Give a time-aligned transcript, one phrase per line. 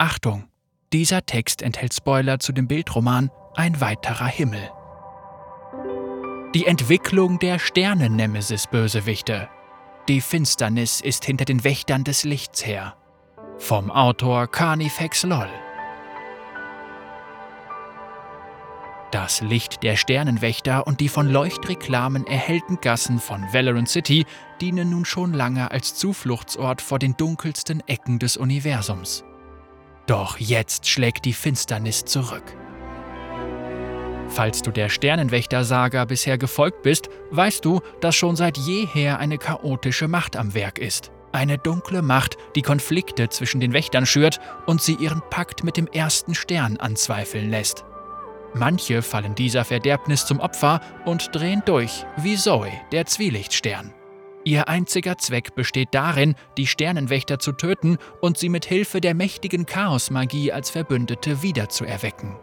[0.00, 0.44] Achtung!
[0.92, 4.70] Dieser Text enthält Spoiler zu dem Bildroman Ein weiterer Himmel.
[6.54, 9.48] Die Entwicklung der Sternen-Nemesis-Bösewichte.
[10.06, 12.96] Die Finsternis ist hinter den Wächtern des Lichts her.
[13.58, 15.50] Vom Autor Carnifex Loll.
[19.10, 24.26] Das Licht der Sternenwächter und die von Leuchtreklamen erhellten Gassen von Valorant City
[24.60, 29.24] dienen nun schon lange als Zufluchtsort vor den dunkelsten Ecken des Universums.
[30.08, 32.56] Doch jetzt schlägt die Finsternis zurück.
[34.28, 40.08] Falls du der Sternenwächter-Saga bisher gefolgt bist, weißt du, dass schon seit jeher eine chaotische
[40.08, 41.12] Macht am Werk ist.
[41.32, 45.86] Eine dunkle Macht, die Konflikte zwischen den Wächtern schürt und sie ihren Pakt mit dem
[45.86, 47.84] ersten Stern anzweifeln lässt.
[48.54, 53.92] Manche fallen dieser Verderbnis zum Opfer und drehen durch, wie Zoe, der Zwielichtstern.
[54.48, 59.66] Ihr einziger Zweck besteht darin, die Sternenwächter zu töten und sie mit Hilfe der mächtigen
[59.66, 62.34] Chaosmagie als Verbündete wiederzuerwecken.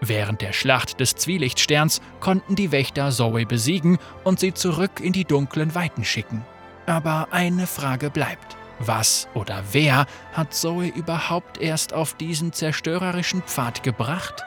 [0.00, 5.26] Während der Schlacht des Zwielichtsterns konnten die Wächter Zoe besiegen und sie zurück in die
[5.26, 6.42] dunklen Weiten schicken.
[6.86, 8.56] Aber eine Frage bleibt.
[8.78, 14.42] Was oder wer hat Zoe überhaupt erst auf diesen zerstörerischen Pfad gebracht?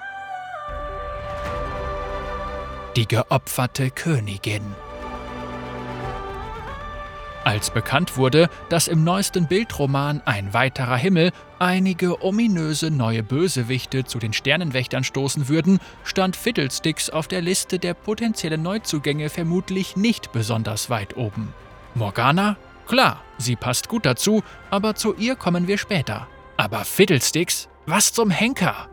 [2.96, 4.74] Die geopferte Königin.
[7.44, 14.18] Als bekannt wurde, dass im neuesten Bildroman Ein weiterer Himmel einige ominöse neue Bösewichte zu
[14.20, 20.90] den Sternenwächtern stoßen würden, stand Fiddlesticks auf der Liste der potenziellen Neuzugänge vermutlich nicht besonders
[20.90, 21.54] weit oben.
[21.96, 22.56] Morgana?
[22.88, 26.28] Klar, sie passt gut dazu, aber zu ihr kommen wir später.
[26.56, 27.68] Aber Fiddlesticks?
[27.86, 28.88] Was zum Henker?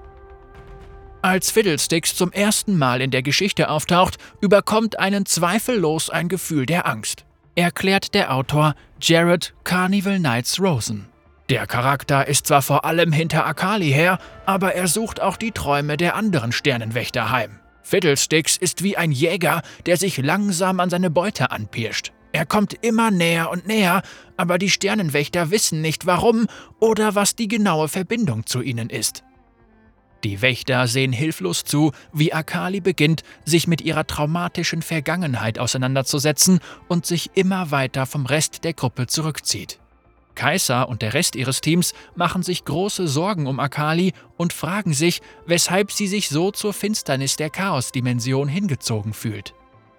[1.22, 6.86] Als Fiddlesticks zum ersten Mal in der Geschichte auftaucht, überkommt einen zweifellos ein Gefühl der
[6.86, 11.06] Angst erklärt der Autor Jared Carnival Knights Rosen.
[11.48, 15.96] Der Charakter ist zwar vor allem hinter Akali her, aber er sucht auch die Träume
[15.96, 17.58] der anderen Sternenwächter heim.
[17.82, 22.12] Fiddlesticks ist wie ein Jäger, der sich langsam an seine Beute anpirscht.
[22.32, 24.02] Er kommt immer näher und näher,
[24.36, 26.46] aber die Sternenwächter wissen nicht warum
[26.78, 29.24] oder was die genaue Verbindung zu ihnen ist.
[30.24, 37.06] Die Wächter sehen hilflos zu, wie Akali beginnt, sich mit ihrer traumatischen Vergangenheit auseinanderzusetzen und
[37.06, 39.78] sich immer weiter vom Rest der Gruppe zurückzieht.
[40.34, 45.20] Kaiser und der Rest ihres Teams machen sich große Sorgen um Akali und fragen sich,
[45.46, 49.54] weshalb sie sich so zur Finsternis der Chaosdimension hingezogen fühlt.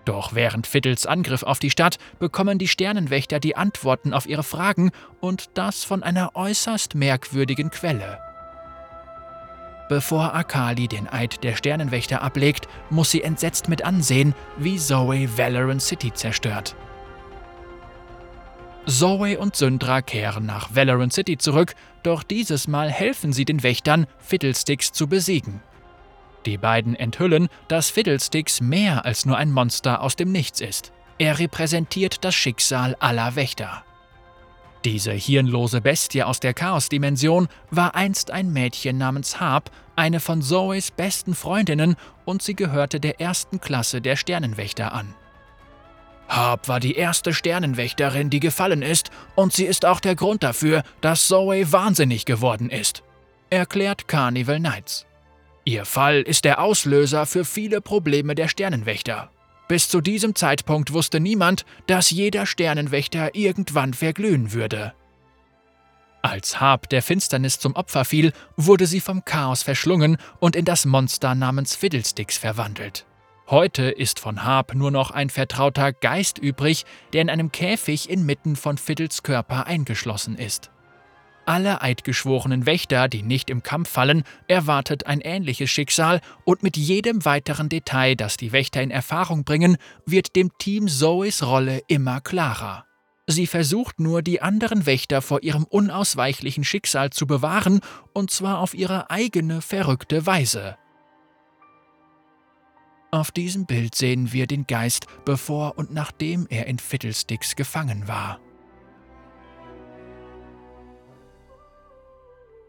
[0.06, 4.92] Doch während Fiddles Angriff auf die Stadt bekommen die Sternenwächter die Antworten auf ihre Fragen
[5.20, 8.31] und das von einer äußerst merkwürdigen Quelle.
[9.92, 15.82] Bevor Akali den Eid der Sternenwächter ablegt, muss sie entsetzt mit ansehen, wie Zoe Valorant
[15.82, 16.78] City zerstört.
[18.86, 24.08] Zoe und Syndra kehren nach Valorant City zurück, doch dieses Mal helfen sie den Wächtern,
[24.20, 25.60] Fiddlesticks zu besiegen.
[26.46, 30.94] Die beiden enthüllen, dass Fiddlesticks mehr als nur ein Monster aus dem Nichts ist.
[31.18, 33.84] Er repräsentiert das Schicksal aller Wächter.
[34.84, 40.90] Diese hirnlose Bestie aus der Chaosdimension war einst ein Mädchen namens Harp, eine von Zoes
[40.90, 45.14] besten Freundinnen, und sie gehörte der ersten Klasse der Sternenwächter an.
[46.28, 50.82] Harp war die erste Sternenwächterin, die gefallen ist, und sie ist auch der Grund dafür,
[51.02, 53.04] dass Zoe wahnsinnig geworden ist,
[53.50, 55.06] erklärt Carnival Knights.
[55.64, 59.30] Ihr Fall ist der Auslöser für viele Probleme der Sternenwächter.
[59.72, 64.92] Bis zu diesem Zeitpunkt wusste niemand, dass jeder Sternenwächter irgendwann verglühen würde.
[66.22, 70.84] Als Harp der Finsternis zum Opfer fiel, wurde sie vom Chaos verschlungen und in das
[70.84, 73.06] Monster namens Fiddlesticks verwandelt.
[73.50, 76.84] Heute ist von Harp nur noch ein vertrauter Geist übrig,
[77.14, 80.70] der in einem Käfig inmitten von Fiddles Körper eingeschlossen ist.
[81.46, 87.26] Alle eidgeschworenen Wächter, die nicht im Kampf fallen, erwartet ein ähnliches Schicksal und mit jedem
[87.26, 92.86] weiteren Detail, das die Wächter in Erfahrung bringen, wird dem Team Zoes Rolle immer klarer.
[93.28, 97.80] Sie versucht nur, die anderen Wächter vor ihrem unausweichlichen Schicksal zu bewahren,
[98.14, 100.78] und zwar auf ihre eigene verrückte Weise.
[103.12, 108.40] Auf diesem Bild sehen wir den Geist, bevor und nachdem er in Fiddlesticks gefangen war.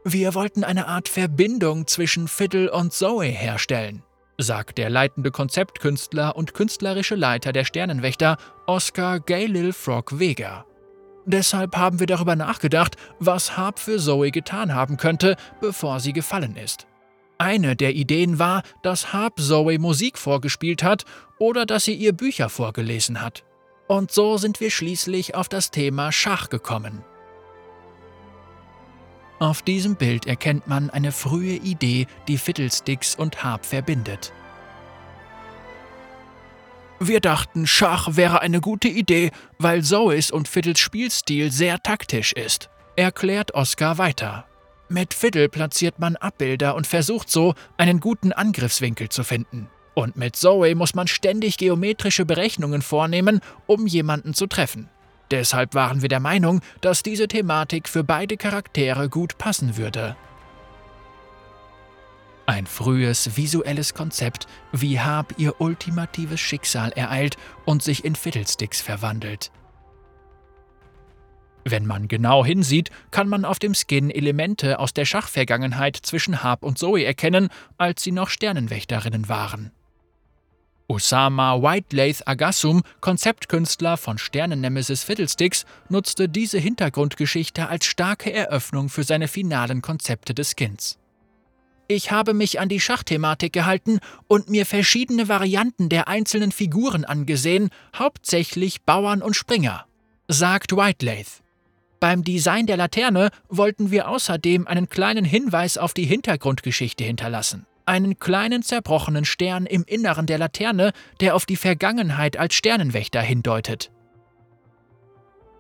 [0.05, 4.03] Wir wollten eine Art Verbindung zwischen Fiddle und Zoe herstellen,
[4.37, 10.65] sagt der leitende Konzeptkünstler und künstlerische Leiter der Sternenwächter Oscar Gaylil Frog Vega.
[11.25, 16.57] Deshalb haben wir darüber nachgedacht, was Harp für Zoe getan haben könnte, bevor sie gefallen
[16.57, 16.89] ist.
[17.39, 21.05] Eine der Ideen war, dass Harp Zoe Musik vorgespielt hat
[21.39, 23.45] oder dass sie ihr Bücher vorgelesen hat.
[23.87, 27.05] Und so sind wir schließlich auf das Thema Schach gekommen.
[29.43, 34.33] Auf diesem Bild erkennt man eine frühe Idee, die Fiddlesticks und Harp verbindet.
[37.01, 42.71] Wir dachten, Schach wäre eine gute Idee, weil Zoes und Fiddles Spielstil sehr taktisch ist,
[42.95, 44.47] erklärt Oscar weiter.
[44.89, 49.69] Mit Fiddle platziert man Abbilder und versucht so, einen guten Angriffswinkel zu finden.
[49.95, 54.89] Und mit Zoe muss man ständig geometrische Berechnungen vornehmen, um jemanden zu treffen.
[55.33, 60.15] Deshalb waren wir der Meinung, dass diese Thematik für beide Charaktere gut passen würde.
[62.45, 69.51] Ein frühes visuelles Konzept, wie Harp ihr ultimatives Schicksal ereilt und sich in Fiddlesticks verwandelt.
[71.65, 76.63] Wenn man genau hinsieht, kann man auf dem Skin Elemente aus der Schachvergangenheit zwischen Harp
[76.63, 77.49] und Zoe erkennen,
[77.79, 79.73] als sie noch Sternenwächterinnen waren.
[80.93, 89.27] Osama Whitelaith Agassum, Konzeptkünstler von Sternennemesis Fiddlesticks, nutzte diese Hintergrundgeschichte als starke Eröffnung für seine
[89.27, 90.99] finalen Konzepte des Skins.
[91.89, 97.71] Ich habe mich an die Schachthematik gehalten und mir verschiedene Varianten der einzelnen Figuren angesehen,
[97.97, 99.87] hauptsächlich Bauern und Springer,
[100.29, 101.43] sagt Whitelaith.
[102.01, 107.65] Beim Design der Laterne wollten wir außerdem einen kleinen Hinweis auf die Hintergrundgeschichte hinterlassen.
[107.85, 113.91] Einen kleinen zerbrochenen Stern im Inneren der Laterne, der auf die Vergangenheit als Sternenwächter hindeutet.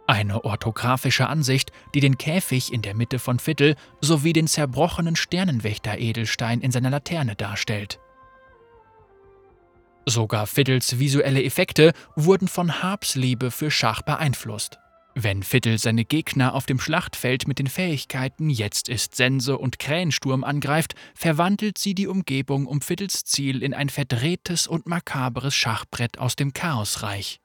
[0.06, 6.60] Eine orthografische Ansicht, die den Käfig in der Mitte von Viertel sowie den zerbrochenen Sternenwächter-Edelstein
[6.60, 7.98] in seiner Laterne darstellt.
[10.04, 14.78] Sogar Fiddles visuelle Effekte wurden von Harps Liebe für Schach beeinflusst.
[15.14, 20.42] Wenn Fiddle seine Gegner auf dem Schlachtfeld mit den Fähigkeiten Jetzt ist Sense und Krähensturm
[20.42, 26.34] angreift, verwandelt sie die Umgebung um Fiddles Ziel in ein verdrehtes und makabres Schachbrett aus
[26.34, 27.40] dem Chaosreich.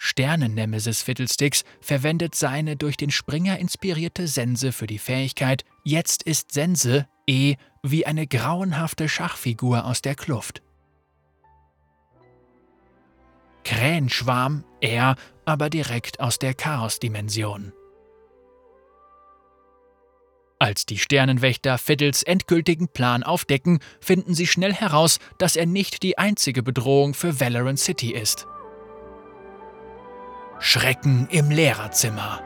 [0.00, 7.08] Sternennemesis Fiddlesticks verwendet seine durch den Springer inspirierte Sense für die Fähigkeit Jetzt ist Sense
[7.26, 10.62] E wie eine grauenhafte Schachfigur aus der Kluft.
[13.64, 15.16] Krähenschwarm er
[15.48, 17.72] aber direkt aus der Chaosdimension.
[20.58, 26.18] Als die Sternenwächter Fiddles endgültigen Plan aufdecken, finden sie schnell heraus, dass er nicht die
[26.18, 28.46] einzige Bedrohung für Valorant City ist.
[30.58, 32.42] Schrecken im Lehrerzimmer.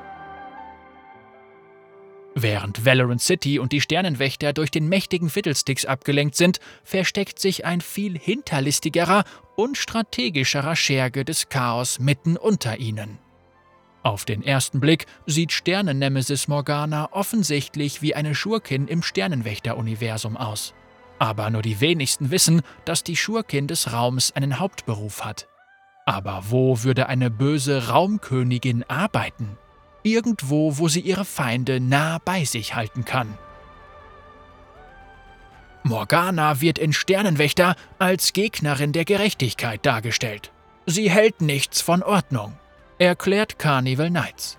[2.35, 7.81] Während Valorant City und die Sternenwächter durch den mächtigen Fiddlesticks abgelenkt sind, versteckt sich ein
[7.83, 9.25] viel hinterlistigerer
[9.55, 13.19] und strategischerer Scherge des Chaos mitten unter ihnen.
[14.03, 20.75] Auf den ersten Blick sieht Sternennemesis Morgana offensichtlich wie eine Schurkin im Sternenwächter-Universum aus.
[21.19, 25.47] Aber nur die wenigsten wissen, dass die Schurkin des Raums einen Hauptberuf hat.
[26.05, 29.57] Aber wo würde eine böse Raumkönigin arbeiten?
[30.03, 33.39] Irgendwo, wo sie ihre Feinde nah bei sich halten kann.
[35.85, 40.53] Morgana wird in Sternenwächter als Gegnerin der Gerechtigkeit dargestellt.
[40.87, 42.55] Sie hält nichts von Ordnung,
[42.99, 44.59] erklärt Carnival Knights.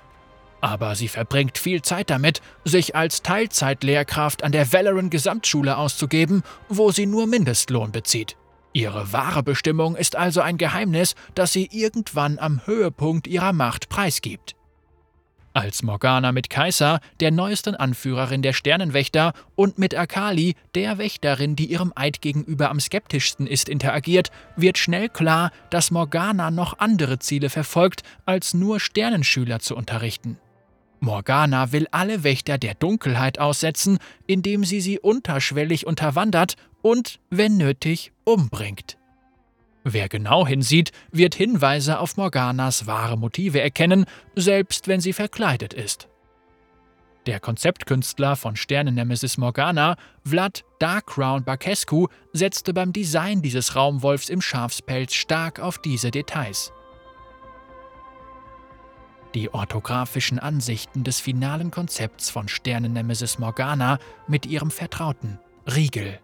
[0.62, 6.92] Aber sie verbringt viel Zeit damit, sich als Teilzeitlehrkraft an der Valorant Gesamtschule auszugeben, wo
[6.92, 8.38] sie nur Mindestlohn bezieht.
[8.72, 14.56] Ihre wahre Bestimmung ist also ein Geheimnis, das sie irgendwann am Höhepunkt ihrer Macht preisgibt.
[15.56, 21.68] Als Morgana mit Kaiser, der neuesten Anführerin der Sternenwächter, und mit Akali, der Wächterin, die
[21.68, 27.52] ihrem Eid gegenüber am skeptischsten ist, interagiert, wird schnell klar, dass Morgana noch andere Ziele
[27.52, 30.40] verfolgt, als nur Sternenschüler zu unterrichten.
[31.00, 38.12] Morgana will alle Wächter der Dunkelheit aussetzen, indem sie sie unterschwellig unterwandert und, wenn nötig,
[38.24, 38.98] umbringt.
[39.84, 46.08] Wer genau hinsieht, wird Hinweise auf Morganas wahre Motive erkennen, selbst wenn sie verkleidet ist.
[47.26, 55.14] Der Konzeptkünstler von Sternennemesis Morgana, Vlad Darkrown Bakescu, setzte beim Design dieses Raumwolfs im Schafspelz
[55.14, 56.74] stark auf diese Details.
[59.36, 66.20] Die orthografischen Ansichten des finalen Konzepts von Sternennemesis Morgana mit ihrem Vertrauten, Riegel,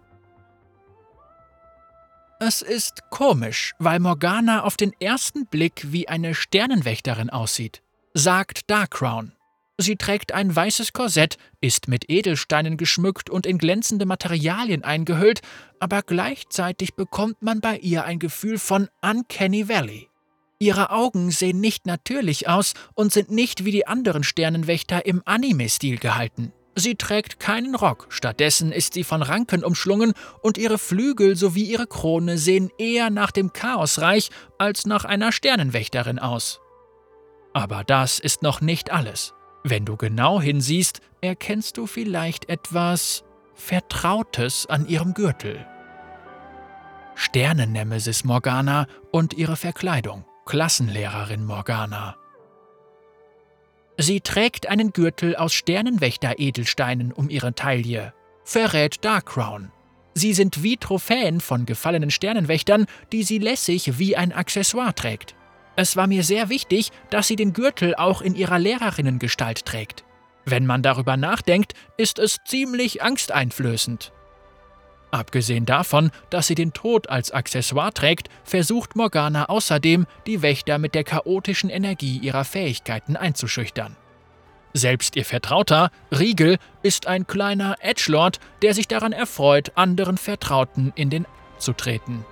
[2.40, 7.82] es ist komisch, weil Morgana auf den ersten Blick wie eine Sternenwächterin aussieht,
[8.14, 9.34] sagt Darkrown.
[9.78, 15.42] Sie trägt ein weißes Korsett, ist mit Edelsteinen geschmückt und in glänzende Materialien eingehüllt,
[15.80, 20.10] aber gleichzeitig bekommt man bei ihr ein Gefühl von Uncanny Valley.
[20.60, 25.98] Ihre Augen sehen nicht natürlich aus und sind nicht wie die anderen Sternenwächter im Anime-Stil
[25.98, 26.52] gehalten.
[26.80, 31.88] Sie trägt keinen Rock, stattdessen ist sie von Ranken umschlungen und ihre Flügel sowie ihre
[31.88, 36.62] Krone sehen eher nach dem Chaosreich als nach einer Sternenwächterin aus.
[37.54, 39.34] Aber das ist noch nicht alles.
[39.66, 45.68] Wenn du genau hinsiehst, erkennst du vielleicht etwas Vertrautes an ihrem Gürtel.
[47.16, 52.16] Sternennemesis Morgana und ihre Verkleidung, Klassenlehrerin Morgana.
[54.02, 58.14] Sie trägt einen Gürtel aus Sternenwächter-Edelsteinen um ihre Taille,
[58.46, 59.74] verrät Darkcrown.
[60.14, 65.36] Sie sind wie Trophäen von gefallenen Sternenwächtern, die sie lässig wie ein Accessoire trägt.
[65.76, 70.06] Es war mir sehr wichtig, dass sie den Gürtel auch in ihrer Lehrerinnengestalt trägt.
[70.46, 74.14] Wenn man darüber nachdenkt, ist es ziemlich angsteinflößend.
[75.12, 80.94] Abgesehen davon, dass sie den Tod als Accessoire trägt, versucht Morgana außerdem, die Wächter mit
[80.94, 83.96] der chaotischen Energie ihrer Fähigkeiten einzuschüchtern.
[84.74, 91.10] Selbst ihr Vertrauter, Riegel, ist ein kleiner Edgelord, der sich daran erfreut, anderen Vertrauten in
[91.10, 91.26] den
[91.58, 92.24] zu treten.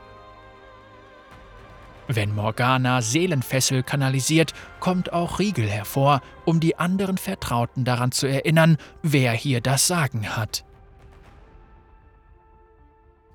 [2.07, 8.77] Wenn Morgana Seelenfessel kanalisiert, kommt auch Riegel hervor, um die anderen Vertrauten daran zu erinnern,
[9.01, 10.63] wer hier das Sagen hat.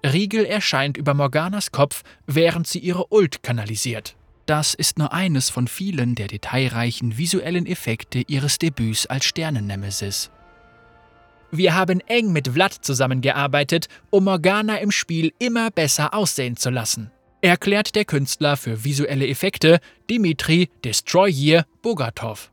[0.05, 4.17] Riegel erscheint über Morganas Kopf, während sie ihre Ult kanalisiert.
[4.47, 10.31] Das ist nur eines von vielen der detailreichen visuellen Effekte ihres Debüts als Sternennemesis.
[11.51, 17.11] Wir haben eng mit Vlad zusammengearbeitet, um Morgana im Spiel immer besser aussehen zu lassen
[17.43, 22.51] erklärt der Künstler für visuelle Effekte Dimitri Destroyer Bogatov.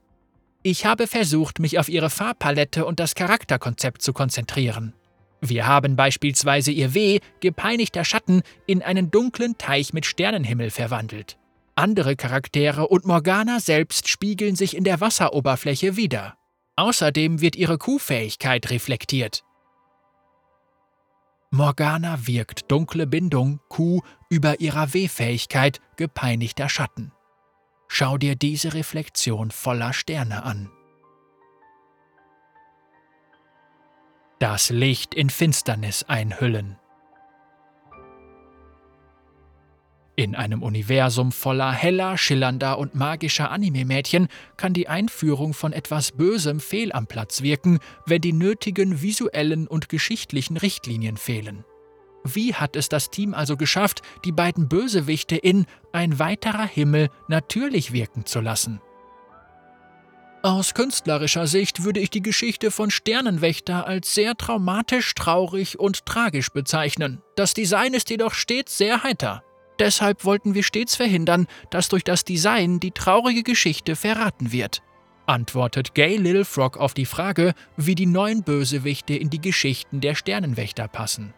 [0.63, 4.93] Ich habe versucht, mich auf ihre Farbpalette und das Charakterkonzept zu konzentrieren.
[5.41, 11.37] Wir haben beispielsweise ihr Weh, gepeinigter Schatten, in einen dunklen Teich mit Sternenhimmel verwandelt.
[11.75, 16.35] Andere Charaktere und Morgana selbst spiegeln sich in der Wasseroberfläche wider.
[16.75, 19.43] Außerdem wird ihre Q-Fähigkeit reflektiert.
[21.51, 27.11] Morgana wirkt dunkle Bindung Q über ihrer W-Fähigkeit gepeinigter Schatten.
[27.87, 30.69] Schau dir diese Reflexion voller Sterne an.
[34.39, 36.77] Das Licht in Finsternis einhüllen.
[40.15, 46.61] In einem Universum voller heller, schillernder und magischer Anime-Mädchen kann die Einführung von etwas Bösem
[46.61, 51.65] fehl am Platz wirken, wenn die nötigen visuellen und geschichtlichen Richtlinien fehlen.
[52.23, 57.91] Wie hat es das Team also geschafft, die beiden Bösewichte in Ein weiterer Himmel natürlich
[57.91, 58.79] wirken zu lassen?
[60.41, 66.49] Aus künstlerischer Sicht würde ich die Geschichte von Sternenwächter als sehr traumatisch, traurig und tragisch
[66.49, 67.21] bezeichnen.
[67.35, 69.43] Das Design ist jedoch stets sehr heiter.
[69.79, 74.81] Deshalb wollten wir stets verhindern, dass durch das Design die traurige Geschichte verraten wird.
[75.25, 80.15] Antwortet Gay Little Frog auf die Frage, wie die neuen Bösewichte in die Geschichten der
[80.15, 81.33] Sternenwächter passen.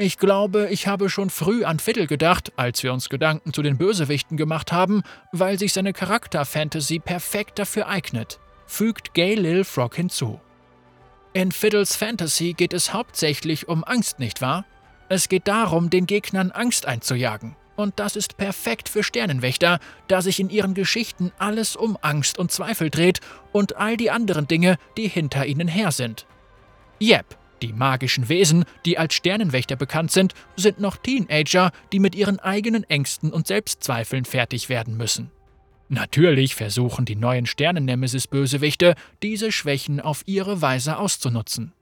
[0.00, 3.78] Ich glaube, ich habe schon früh an Fiddle gedacht, als wir uns Gedanken zu den
[3.78, 5.02] Bösewichten gemacht haben,
[5.32, 10.40] weil sich seine Charakter-Fantasy perfekt dafür eignet, fügt Gay Lil Frog hinzu.
[11.32, 14.64] In Fiddles Fantasy geht es hauptsächlich um Angst, nicht wahr?
[15.08, 17.56] Es geht darum, den Gegnern Angst einzujagen.
[17.74, 22.52] Und das ist perfekt für Sternenwächter, da sich in ihren Geschichten alles um Angst und
[22.52, 26.26] Zweifel dreht und all die anderen Dinge, die hinter ihnen her sind.
[27.00, 32.38] Yep, die magischen Wesen, die als Sternenwächter bekannt sind, sind noch Teenager, die mit ihren
[32.38, 35.30] eigenen Ängsten und Selbstzweifeln fertig werden müssen.
[35.88, 41.72] Natürlich versuchen die neuen Sternennemesis-Bösewichte, diese Schwächen auf ihre Weise auszunutzen.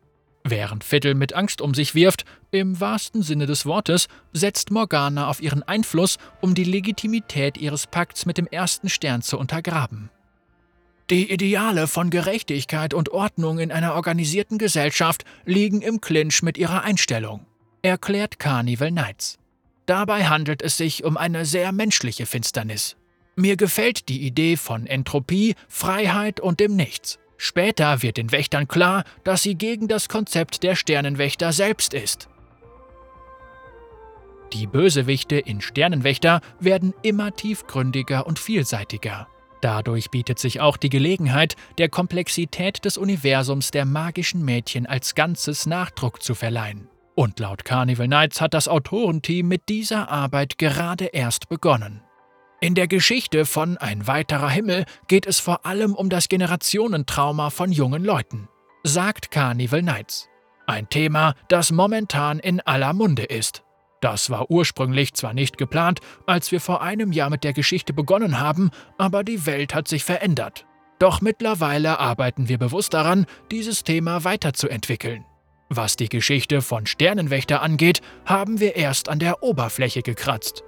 [0.44, 5.42] Während Fiddle mit Angst um sich wirft, im wahrsten Sinne des Wortes, setzt Morgana auf
[5.42, 10.08] ihren Einfluss, um die Legitimität ihres Pakts mit dem ersten Stern zu untergraben.
[11.08, 16.82] Die Ideale von Gerechtigkeit und Ordnung in einer organisierten Gesellschaft liegen im Clinch mit ihrer
[16.82, 17.46] Einstellung,
[17.82, 19.38] erklärt Carnival Knights.
[19.86, 22.96] Dabei handelt es sich um eine sehr menschliche Finsternis.
[23.36, 27.20] Mir gefällt die Idee von Entropie, Freiheit und dem Nichts.
[27.36, 32.28] Später wird den Wächtern klar, dass sie gegen das Konzept der Sternenwächter selbst ist.
[34.52, 39.28] Die Bösewichte in Sternenwächter werden immer tiefgründiger und vielseitiger.
[39.60, 45.66] Dadurch bietet sich auch die Gelegenheit, der Komplexität des Universums der magischen Mädchen als Ganzes
[45.66, 46.88] Nachdruck zu verleihen.
[47.14, 52.02] Und laut Carnival Knights hat das Autorenteam mit dieser Arbeit gerade erst begonnen.
[52.60, 57.72] In der Geschichte von Ein weiterer Himmel geht es vor allem um das Generationentrauma von
[57.72, 58.48] jungen Leuten,
[58.82, 60.28] sagt Carnival Knights.
[60.66, 63.65] Ein Thema, das momentan in aller Munde ist.
[64.06, 68.38] Das war ursprünglich zwar nicht geplant, als wir vor einem Jahr mit der Geschichte begonnen
[68.38, 70.64] haben, aber die Welt hat sich verändert.
[71.00, 75.24] Doch mittlerweile arbeiten wir bewusst daran, dieses Thema weiterzuentwickeln.
[75.70, 80.62] Was die Geschichte von Sternenwächter angeht, haben wir erst an der Oberfläche gekratzt.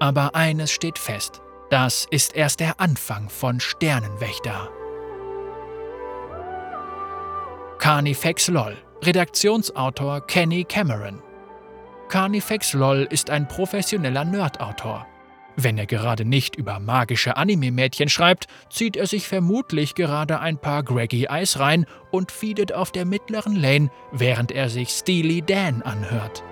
[0.00, 4.68] Aber eines steht fest, das ist erst der Anfang von Sternenwächter.
[7.78, 11.22] Carnifex LOL, Redaktionsautor Kenny Cameron.
[12.08, 15.06] Carnifex LOL ist ein professioneller Nerdautor.
[15.56, 20.82] Wenn er gerade nicht über magische Anime-Mädchen schreibt, zieht er sich vermutlich gerade ein paar
[20.82, 26.44] Greggy Eis rein und feedet auf der mittleren Lane, während er sich Steely Dan anhört.